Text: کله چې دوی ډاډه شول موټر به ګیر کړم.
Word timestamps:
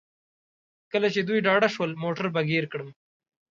کله 0.91 1.07
چې 1.13 1.21
دوی 1.27 1.39
ډاډه 1.45 1.67
شول 1.73 1.91
موټر 2.03 2.25
به 2.35 2.41
ګیر 2.49 2.65
کړم. 2.71 2.89